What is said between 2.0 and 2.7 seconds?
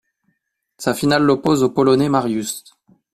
Mariusz.